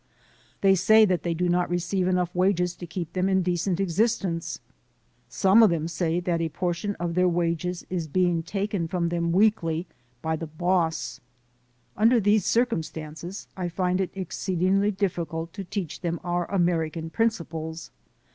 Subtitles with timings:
[0.61, 4.59] They say that they do not receive enough wages to keep them in decent existence;
[5.29, 9.31] some of them say that a portion of their wages is being taken from them
[9.31, 9.85] weekly
[10.23, 11.21] by the 'boss.'
[11.95, 17.91] Under these circumstances I find it exceedingly difficult to teach them our American principles.